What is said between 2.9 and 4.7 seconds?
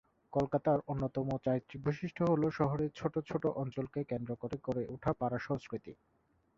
ছোটো ছোটো অঞ্চলকে কেন্দ্র করে